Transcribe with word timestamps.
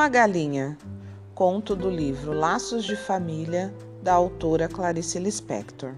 Uma 0.00 0.08
galinha. 0.08 0.78
Conto 1.34 1.76
do 1.76 1.90
livro 1.90 2.32
Laços 2.32 2.86
de 2.86 2.96
Família, 2.96 3.70
da 4.02 4.14
autora 4.14 4.66
Clarice 4.66 5.18
Lispector. 5.18 5.92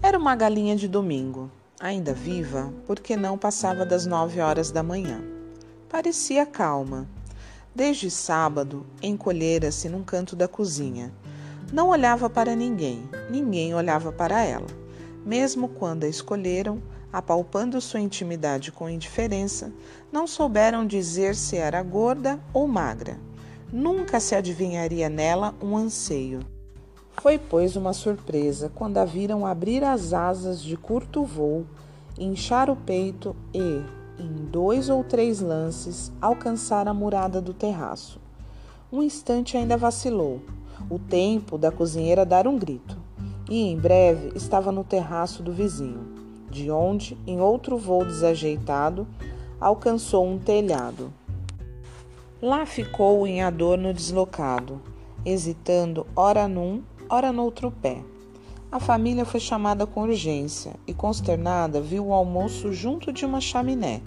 Era 0.00 0.16
uma 0.16 0.36
galinha 0.36 0.76
de 0.76 0.86
domingo, 0.86 1.50
ainda 1.80 2.14
viva, 2.14 2.72
porque 2.86 3.16
não 3.16 3.36
passava 3.36 3.84
das 3.84 4.06
nove 4.06 4.40
horas 4.40 4.70
da 4.70 4.84
manhã. 4.84 5.20
Parecia 5.88 6.46
calma. 6.46 7.08
Desde 7.74 8.08
sábado, 8.08 8.86
encolhera-se 9.02 9.88
num 9.88 10.04
canto 10.04 10.36
da 10.36 10.46
cozinha. 10.46 11.12
Não 11.72 11.88
olhava 11.88 12.30
para 12.30 12.54
ninguém, 12.54 13.02
ninguém 13.28 13.74
olhava 13.74 14.12
para 14.12 14.44
ela. 14.44 14.68
Mesmo 15.26 15.68
quando 15.70 16.04
a 16.04 16.08
escolheram, 16.08 16.80
apalpando 17.12 17.80
sua 17.80 18.00
intimidade 18.00 18.70
com 18.70 18.88
indiferença, 18.88 19.72
não 20.12 20.26
souberam 20.26 20.86
dizer 20.86 21.34
se 21.34 21.56
era 21.56 21.82
gorda 21.82 22.38
ou 22.52 22.68
magra. 22.68 23.18
Nunca 23.72 24.20
se 24.20 24.34
adivinharia 24.34 25.08
nela 25.08 25.54
um 25.62 25.76
anseio. 25.76 26.40
Foi, 27.20 27.38
pois, 27.38 27.76
uma 27.76 27.92
surpresa 27.92 28.70
quando 28.74 28.98
a 28.98 29.04
viram 29.04 29.44
abrir 29.44 29.82
as 29.82 30.12
asas 30.12 30.62
de 30.62 30.76
curto 30.76 31.24
voo, 31.24 31.66
inchar 32.18 32.70
o 32.70 32.76
peito 32.76 33.34
e, 33.52 33.82
em 34.18 34.46
dois 34.50 34.88
ou 34.88 35.02
três 35.02 35.40
lances, 35.40 36.12
alcançar 36.20 36.86
a 36.86 36.94
murada 36.94 37.40
do 37.40 37.52
terraço. 37.52 38.20
Um 38.90 39.02
instante 39.02 39.56
ainda 39.56 39.76
vacilou, 39.76 40.40
o 40.88 40.98
tempo 40.98 41.58
da 41.58 41.70
cozinheira 41.70 42.24
dar 42.24 42.46
um 42.46 42.58
grito, 42.58 42.96
e 43.50 43.62
em 43.62 43.76
breve 43.76 44.32
estava 44.34 44.70
no 44.70 44.84
terraço 44.84 45.42
do 45.42 45.52
vizinho 45.52 46.17
de 46.50 46.70
onde, 46.70 47.16
em 47.26 47.40
outro 47.40 47.76
voo 47.76 48.04
desajeitado, 48.04 49.06
alcançou 49.60 50.26
um 50.26 50.38
telhado. 50.38 51.12
Lá 52.40 52.64
ficou 52.64 53.26
em 53.26 53.42
adorno 53.42 53.92
deslocado, 53.92 54.80
hesitando 55.24 56.06
ora 56.14 56.46
num, 56.46 56.82
ora 57.10 57.32
noutro 57.32 57.70
pé. 57.70 57.98
A 58.70 58.78
família 58.78 59.24
foi 59.24 59.40
chamada 59.40 59.86
com 59.86 60.02
urgência 60.02 60.74
e, 60.86 60.92
consternada, 60.92 61.80
viu 61.80 62.08
o 62.08 62.12
almoço 62.12 62.72
junto 62.72 63.12
de 63.12 63.24
uma 63.24 63.40
chaminé. 63.40 64.02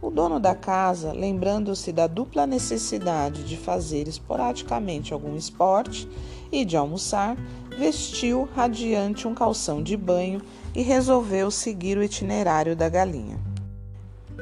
O 0.00 0.10
dono 0.10 0.38
da 0.38 0.54
casa, 0.54 1.12
lembrando-se 1.12 1.90
da 1.90 2.06
dupla 2.06 2.46
necessidade 2.46 3.42
de 3.42 3.56
fazer 3.56 4.06
esporadicamente 4.06 5.12
algum 5.12 5.34
esporte 5.34 6.08
e 6.52 6.64
de 6.64 6.76
almoçar, 6.76 7.36
vestiu 7.76 8.48
radiante 8.54 9.26
um 9.26 9.34
calção 9.34 9.82
de 9.82 9.96
banho 9.96 10.40
e 10.76 10.82
resolveu 10.82 11.50
seguir 11.50 11.96
o 11.96 12.02
itinerário 12.02 12.76
da 12.76 12.86
galinha. 12.86 13.38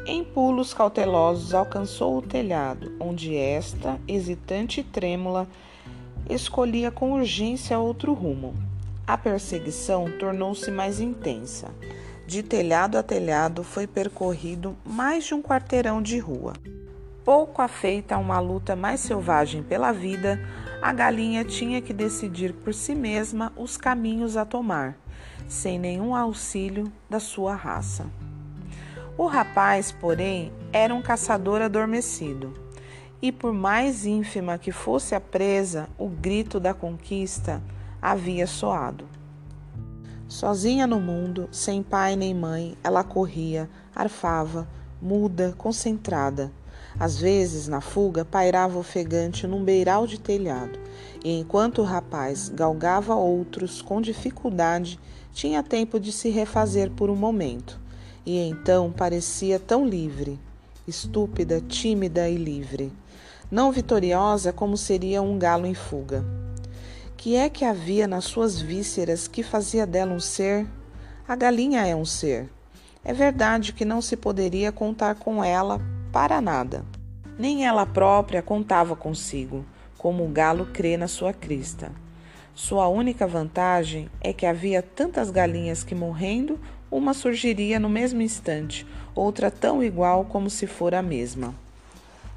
Em 0.05 0.25
pulos 0.25 0.75
cautelosos, 0.75 1.55
alcançou 1.55 2.19
o 2.19 2.23
telhado, 2.23 2.93
onde 2.99 3.37
esta, 3.37 4.01
hesitante 4.09 4.81
e 4.81 4.85
trêmula, 4.85 5.47
escolhia 6.29 6.91
com 6.91 7.13
urgência 7.13 7.79
outro 7.79 8.13
rumo. 8.13 8.53
A 9.07 9.17
perseguição 9.17 10.11
tornou-se 10.19 10.73
mais 10.73 10.99
intensa. 10.99 11.69
De 12.27 12.43
telhado 12.43 12.99
a 12.99 13.03
telhado 13.03 13.63
foi 13.63 13.87
percorrido 13.87 14.77
mais 14.85 15.25
de 15.25 15.35
um 15.35 15.43
quarteirão 15.43 16.03
de 16.03 16.19
rua. 16.19 16.55
Pouco 17.25 17.63
afeita 17.63 18.17
a 18.17 18.19
uma 18.19 18.41
luta 18.41 18.75
mais 18.75 18.99
selvagem 18.99 19.63
pela 19.63 19.93
vida, 19.93 20.41
a 20.83 20.93
galinha 20.93 21.45
tinha 21.45 21.81
que 21.81 21.93
decidir 21.93 22.53
por 22.53 22.75
si 22.75 22.93
mesma 22.93 23.53
os 23.57 23.77
caminhos 23.77 24.37
a 24.37 24.45
tomar 24.45 25.04
sem 25.49 25.79
nenhum 25.79 26.15
auxílio 26.15 26.93
da 27.09 27.21
sua 27.21 27.55
raça. 27.55 28.07
O 29.17 29.27
rapaz, 29.27 29.93
porém, 29.93 30.53
era 30.73 30.95
um 30.95 31.01
caçador 31.01 31.63
adormecido, 31.63 32.53
e 33.23 33.31
por 33.31 33.53
mais 33.53 34.05
ínfima 34.05 34.59
que 34.59 34.73
fosse 34.73 35.15
a 35.15 35.21
presa, 35.21 35.89
o 35.97 36.09
grito 36.09 36.59
da 36.59 36.75
conquista 36.75 37.63
havia 38.03 38.47
soado. 38.47 39.07
Sozinha 40.27 40.87
no 40.87 41.01
mundo, 41.01 41.49
sem 41.53 41.83
pai 41.83 42.17
nem 42.17 42.35
mãe, 42.35 42.77
ela 42.83 43.05
corria, 43.05 43.71
arfava, 43.95 44.67
muda, 45.01 45.55
concentrada. 45.57 46.51
Às 46.99 47.19
vezes, 47.19 47.67
na 47.67 47.81
fuga, 47.81 48.25
pairava 48.25 48.79
ofegante 48.79 49.47
num 49.47 49.65
beiral 49.65 50.07
de 50.07 50.19
telhado, 50.19 50.79
e 51.25 51.41
enquanto 51.41 51.81
o 51.81 51.85
rapaz 51.85 52.49
galgava 52.49 53.15
outros 53.15 53.83
com 53.83 54.01
dificuldade, 54.01 54.99
tinha 55.33 55.63
tempo 55.63 55.99
de 55.99 56.13
se 56.13 56.29
refazer 56.29 56.91
por 56.93 57.11
um 57.11 57.17
momento, 57.17 57.81
e 58.25 58.39
então 58.39 58.93
parecia 58.93 59.59
tão 59.59 59.85
livre, 59.87 60.39
estúpida, 60.87 61.61
tímida 61.61 62.29
e 62.29 62.37
livre, 62.37 62.93
não 63.51 63.73
vitoriosa 63.73 64.53
como 64.53 64.77
seria 64.77 65.21
um 65.21 65.37
galo 65.37 65.67
em 65.67 65.75
fuga. 65.75 66.25
Que 67.17 67.37
é 67.37 67.49
que 67.49 67.65
havia 67.65 68.07
nas 68.07 68.25
suas 68.25 68.61
vísceras 68.61 69.27
que 69.27 69.43
fazia 69.43 69.87
dela 69.87 70.13
um 70.13 70.21
ser? 70.21 70.67
A 71.27 71.35
galinha 71.35 71.87
é 71.87 71.97
um 71.97 72.05
ser. 72.05 72.49
É 73.05 73.13
verdade 73.13 73.73
que 73.73 73.85
não 73.85 74.01
se 74.01 74.17
poderia 74.17 74.71
contar 74.71 75.15
com 75.15 75.43
ela 75.43 75.81
para 76.15 76.41
nada. 76.41 76.85
Nem 77.37 77.67
ela 77.67 77.85
própria 77.85 78.41
contava 78.41 78.95
consigo, 78.95 79.65
como 79.99 80.25
o 80.25 80.29
galo 80.29 80.67
crê 80.67 80.97
na 80.97 81.09
sua 81.09 81.33
crista. 81.33 81.91
Sua 82.55 82.87
única 82.87 83.27
vantagem 83.27 84.09
é 84.21 84.33
que 84.33 84.47
havia 84.47 84.81
tantas 84.81 85.29
galinhas 85.29 85.83
que, 85.83 85.93
morrendo, 85.93 86.57
uma 86.89 87.15
surgiria 87.15 87.81
no 87.81 87.89
mesmo 87.89 88.23
instante, 88.23 88.87
outra 89.13 89.51
tão 89.51 89.83
igual 89.83 90.25
como 90.27 90.49
se 90.49 90.69
for 90.69 90.95
a 90.95 91.03
mesma. 91.03 91.53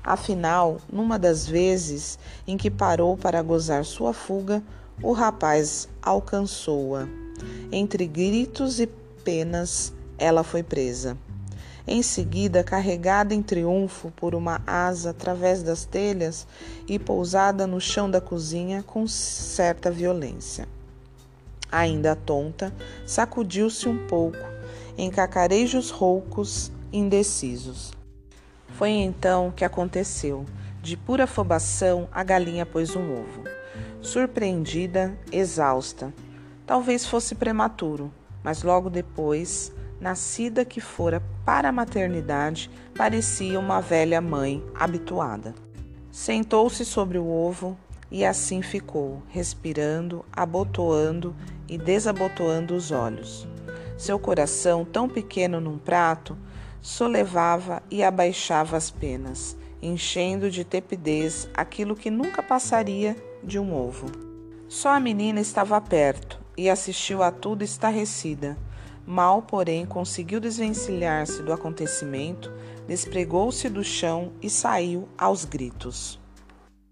Afinal, 0.04 0.82
numa 0.92 1.20
das 1.20 1.46
vezes 1.48 2.18
em 2.48 2.58
que 2.58 2.72
parou 2.72 3.16
para 3.16 3.44
gozar 3.44 3.86
sua 3.86 4.12
fuga, 4.12 4.64
o 5.04 5.12
rapaz 5.12 5.88
alcançou-a. 6.02 7.08
Entre 7.72 8.08
gritos 8.08 8.80
e 8.80 8.88
penas, 9.24 9.94
ela 10.18 10.44
foi 10.44 10.64
presa. 10.64 11.16
Em 11.90 12.04
seguida, 12.04 12.66
carregada 12.66 13.34
em 13.34 13.42
triunfo 13.42 14.12
por 14.12 14.36
uma 14.36 14.62
asa 14.68 15.12
através 15.12 15.64
das 15.64 15.86
telhas 15.86 16.46
e 16.86 17.00
pousada 17.00 17.66
no 17.66 17.80
chão 17.80 18.12
da 18.12 18.20
cozinha 18.20 18.84
com 18.84 19.08
certa 19.08 19.90
violência. 19.90 20.68
Ainda 21.72 22.14
tonta, 22.14 22.74
sacudiu-se 23.06 23.88
um 23.88 24.06
pouco, 24.06 24.38
em 24.98 25.10
cacarejos 25.10 25.90
roucos, 25.90 26.74
indecisos. 26.92 27.94
Foi 28.74 28.90
então 28.90 29.52
que 29.56 29.64
aconteceu. 29.64 30.46
De 30.82 30.98
pura 30.98 31.24
afobação, 31.24 32.10
a 32.12 32.22
galinha 32.22 32.66
pôs 32.66 32.98
um 32.98 33.14
ovo. 33.14 33.44
Surpreendida, 34.02 35.18
exausta. 35.32 36.14
Talvez 36.66 37.06
fosse 37.06 37.34
prematuro, 37.34 38.12
mas 38.44 38.62
logo 38.62 38.90
depois 38.90 39.72
nascida 40.00 40.64
que 40.64 40.80
fora 40.80 41.22
para 41.46 41.70
a 41.70 41.72
maternidade, 41.72 42.70
parecia 42.96 43.60
uma 43.60 43.82
velha 43.82 44.22
mãe 44.22 44.64
habituada. 44.76 45.54
Sentou-se 46.12 46.84
sobre 46.86 47.18
o 47.18 47.28
ovo 47.28 47.78
e 48.10 48.26
assim 48.26 48.62
ficou, 48.62 49.22
respirando, 49.28 50.24
abotoando 50.32 51.36
e 51.68 51.78
desabotoando 51.78 52.76
os 52.76 52.92
olhos. 52.92 53.48
Seu 53.98 54.20
coração, 54.20 54.86
tão 54.86 55.10
pequeno 55.10 55.60
num 55.60 55.78
prato, 55.78 56.38
solevava 56.82 57.82
e 57.90 58.04
abaixava 58.04 58.78
as 58.78 58.90
penas, 58.90 59.58
enchendo 59.82 60.50
de 60.50 60.64
tepidez 60.64 61.50
aquilo 61.54 61.96
que 61.96 62.10
nunca 62.10 62.42
passaria 62.42 63.16
de 63.44 63.60
um 63.60 63.74
ovo. 63.74 64.08
Só 64.68 64.90
a 64.90 65.00
menina 65.00 65.40
estava 65.40 65.80
perto 65.82 66.40
e 66.56 66.70
assistiu 66.70 67.24
a 67.24 67.32
tudo 67.32 67.64
estarrecida 67.64 68.58
Mal, 69.10 69.42
porém, 69.42 69.86
conseguiu 69.86 70.38
desvencilhar-se 70.38 71.42
do 71.42 71.54
acontecimento, 71.54 72.52
despregou-se 72.86 73.70
do 73.70 73.82
chão 73.82 74.34
e 74.42 74.50
saiu 74.50 75.08
aos 75.18 75.46
gritos. 75.46 76.20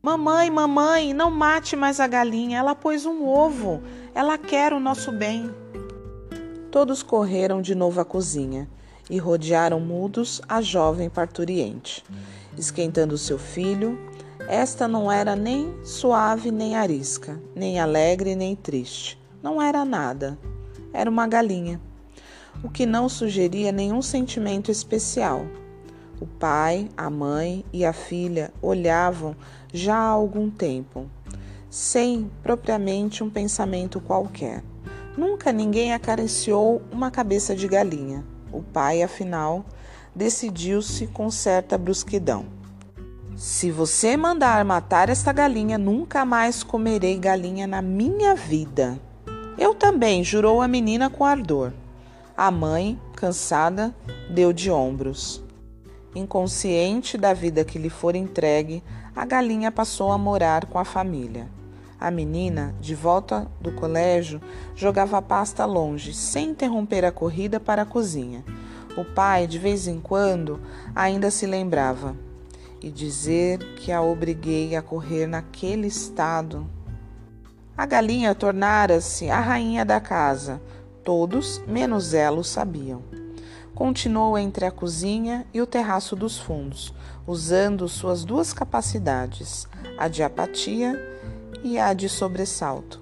Mamãe, 0.02 0.50
mamãe, 0.50 1.14
não 1.14 1.30
mate 1.30 1.76
mais 1.76 2.00
a 2.00 2.08
galinha, 2.08 2.58
ela 2.58 2.74
pôs 2.74 3.06
um 3.06 3.28
ovo, 3.28 3.84
ela 4.14 4.38
quer 4.38 4.72
o 4.72 4.80
nosso 4.80 5.12
bem. 5.12 5.54
Todos 6.72 7.04
correram 7.04 7.62
de 7.62 7.76
novo 7.76 8.00
à 8.00 8.06
cozinha 8.06 8.70
e 9.10 9.18
rodearam 9.18 9.82
mudos 9.82 10.42
a 10.48 10.62
jovem 10.62 11.10
parturiente, 11.10 12.02
esquentando 12.58 13.18
seu 13.18 13.38
filho. 13.38 14.00
Esta 14.48 14.88
não 14.88 15.12
era 15.12 15.36
nem 15.36 15.84
suave 15.84 16.50
nem 16.50 16.78
arisca, 16.78 17.38
nem 17.54 17.78
alegre 17.78 18.38
nem 18.38 18.56
triste. 18.56 19.20
Não 19.44 19.62
era 19.62 19.84
nada. 19.84 20.40
Era 20.94 21.10
uma 21.10 21.28
galinha 21.28 21.82
o 22.64 22.70
que 22.70 22.86
não 22.86 23.08
sugeria 23.10 23.72
nenhum 23.72 24.02
sentimento 24.02 24.72
especial. 24.72 25.46
O 26.20 26.26
pai, 26.26 26.90
a 26.96 27.10
mãe 27.10 27.66
e 27.74 27.86
a 27.86 27.92
filha 27.92 28.54
olhavam 28.62 29.36
já 29.74 29.96
há 29.96 30.08
algum 30.08 30.50
tempo, 30.50 31.06
sem 31.70 32.32
propriamente 32.42 33.24
um 33.24 33.30
pensamento 33.30 34.00
qualquer. 34.00 34.64
Nunca 35.18 35.52
ninguém 35.52 35.94
acariciou 35.94 36.82
uma 36.92 37.12
cabeça 37.12 37.56
de 37.56 37.68
galinha. 37.68 38.24
O 38.52 38.62
pai, 38.62 39.04
afinal, 39.04 39.66
decidiu-se 40.16 41.08
com 41.08 41.30
certa 41.30 41.78
brusquidão. 41.78 42.46
Se 43.36 43.70
você 43.70 44.16
mandar 44.16 44.64
matar 44.64 45.10
esta 45.10 45.34
galinha, 45.34 45.78
nunca 45.78 46.24
mais 46.24 46.64
comerei 46.64 47.20
galinha 47.20 47.68
na 47.68 47.82
minha 47.82 48.34
vida. 48.34 48.98
Eu 49.58 49.76
também, 49.76 50.24
jurou 50.24 50.62
a 50.62 50.68
menina 50.70 51.10
com 51.10 51.26
ardor. 51.26 51.74
A 52.38 52.52
mãe, 52.52 53.00
cansada, 53.16 53.96
deu 54.30 54.52
de 54.52 54.70
ombros. 54.70 55.42
Inconsciente 56.14 57.18
da 57.18 57.34
vida 57.34 57.64
que 57.64 57.80
lhe 57.80 57.90
for 57.90 58.14
entregue, 58.14 58.84
a 59.16 59.26
galinha 59.26 59.72
passou 59.72 60.12
a 60.12 60.18
morar 60.18 60.66
com 60.66 60.78
a 60.78 60.84
família. 60.84 61.48
A 61.98 62.12
menina, 62.12 62.76
de 62.82 62.94
volta 62.94 63.50
do 63.62 63.72
colégio, 63.72 64.42
jogava 64.76 65.20
a 65.20 65.22
pasta 65.22 65.64
longe, 65.64 66.14
sem 66.14 66.50
interromper 66.50 67.06
a 67.06 67.12
corrida 67.12 67.58
para 67.58 67.84
a 67.84 67.86
cozinha. 67.86 68.44
O 68.98 69.06
pai, 69.06 69.48
de 69.48 69.58
vez 69.58 69.88
em 69.88 70.02
quando, 70.02 70.60
ainda 70.94 71.32
se 71.32 71.46
lembrava 71.46 72.18
e 72.82 72.92
dizer 72.92 73.60
que 73.76 73.94
a 73.94 74.02
obriguei 74.02 74.76
a 74.76 74.82
correr 74.82 75.26
naquele 75.26 75.88
estado. 75.88 76.70
A 77.78 77.86
galinha 77.86 78.36
tornara-se 78.36 79.30
a 79.30 79.40
rainha 79.40 79.86
da 79.86 80.02
casa. 80.02 80.62
Todos, 81.06 81.62
menos 81.68 82.14
ela, 82.14 82.40
o 82.40 82.44
sabiam. 82.44 83.04
Continuou 83.76 84.38
entre 84.38 84.66
a 84.66 84.72
cozinha 84.72 85.46
e 85.54 85.62
o 85.62 85.68
terraço 85.68 86.16
dos 86.16 86.40
fundos, 86.40 86.94
usando 87.28 87.88
suas 87.88 88.26
duas 88.26 88.52
capacidades, 88.52 89.68
a 89.98 90.08
de 90.08 90.24
apatia 90.24 91.00
e 91.64 91.78
a 91.78 91.94
de 91.94 92.10
sobressalto. 92.10 93.02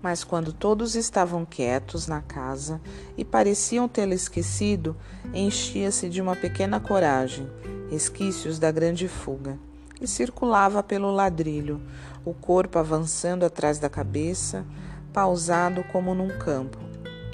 Mas 0.00 0.22
quando 0.22 0.52
todos 0.52 0.94
estavam 0.94 1.44
quietos 1.44 2.06
na 2.06 2.20
casa 2.22 2.80
e 3.16 3.24
pareciam 3.24 3.88
tê-la 3.88 4.14
esquecido, 4.14 4.96
enchia-se 5.32 6.08
de 6.08 6.22
uma 6.22 6.36
pequena 6.36 6.78
coragem 6.78 7.50
resquícios 7.90 8.58
da 8.58 8.70
grande 8.70 9.08
fuga, 9.08 9.58
e 10.00 10.06
circulava 10.06 10.82
pelo 10.82 11.10
ladrilho, 11.10 11.80
o 12.24 12.34
corpo 12.34 12.78
avançando 12.78 13.44
atrás 13.44 13.78
da 13.78 13.88
cabeça, 13.88 14.64
pausado 15.12 15.84
como 15.84 16.14
num 16.14 16.36
campo, 16.38 16.83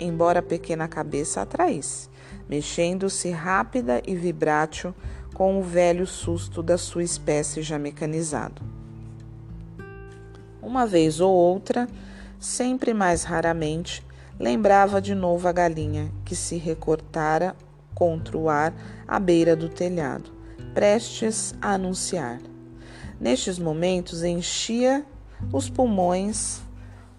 embora 0.00 0.40
a 0.40 0.42
pequena 0.42 0.88
cabeça 0.88 1.42
atraísse, 1.42 2.08
mexendo-se 2.48 3.30
rápida 3.30 4.02
e 4.06 4.16
vibrátil 4.16 4.94
com 5.34 5.58
o 5.58 5.62
velho 5.62 6.06
susto 6.06 6.62
da 6.62 6.76
sua 6.76 7.02
espécie 7.02 7.62
já 7.62 7.78
mecanizado. 7.78 8.62
Uma 10.62 10.86
vez 10.86 11.20
ou 11.20 11.32
outra, 11.32 11.88
sempre 12.38 12.92
mais 12.92 13.24
raramente, 13.24 14.04
lembrava 14.38 15.00
de 15.00 15.14
novo 15.14 15.46
a 15.46 15.52
galinha 15.52 16.10
que 16.24 16.34
se 16.34 16.56
recortara 16.56 17.54
contra 17.94 18.36
o 18.36 18.48
ar 18.48 18.74
à 19.06 19.18
beira 19.18 19.54
do 19.54 19.68
telhado 19.68 20.40
prestes 20.74 21.54
a 21.60 21.74
anunciar. 21.74 22.40
Nestes 23.20 23.58
momentos, 23.58 24.22
enchia 24.22 25.04
os 25.52 25.68
pulmões 25.68 26.60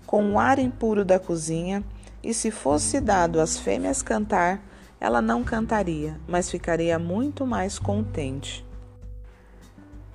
com 0.06 0.34
o 0.34 0.40
ar 0.40 0.60
impuro 0.60 1.06
da 1.06 1.20
cozinha, 1.20 1.84
e 2.24 2.34
se 2.34 2.52
fosse 2.52 3.00
dado 3.00 3.40
às 3.40 3.58
fêmeas 3.58 4.02
cantar, 4.02 4.62
ela 5.00 5.22
não 5.22 5.44
cantaria, 5.44 6.20
mas 6.28 6.50
ficaria 6.50 6.98
muito 7.00 7.46
mais 7.46 7.80
contente. 7.80 8.66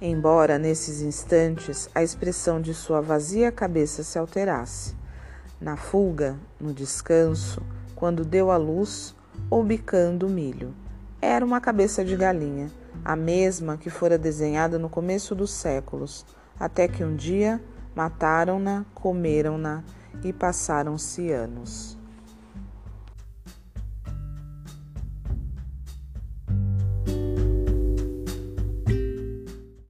Embora 0.00 0.58
nesses 0.58 1.00
instantes 1.00 1.88
a 1.94 2.02
expressão 2.02 2.60
de 2.60 2.74
sua 2.74 3.00
vazia 3.00 3.50
cabeça 3.50 4.02
se 4.02 4.18
alterasse. 4.18 4.94
Na 5.60 5.76
fuga, 5.76 6.38
no 6.60 6.72
descanso, 6.72 7.62
quando 7.94 8.24
deu 8.24 8.50
à 8.50 8.56
luz 8.56 9.14
ou 9.50 9.64
bicando 9.64 10.26
o 10.26 10.30
milho. 10.30 10.74
Era 11.20 11.44
uma 11.44 11.60
cabeça 11.60 12.04
de 12.04 12.14
galinha 12.14 12.70
a 13.04 13.14
mesma 13.14 13.76
que 13.76 13.88
fora 13.88 14.18
desenhada 14.18 14.80
no 14.80 14.88
começo 14.88 15.32
dos 15.32 15.50
séculos, 15.50 16.26
até 16.58 16.88
que 16.88 17.04
um 17.04 17.14
dia 17.14 17.62
mataram-na, 17.94 18.84
comeram-na 18.94 19.84
e 20.24 20.32
passaram-se 20.32 21.30
anos. 21.30 21.95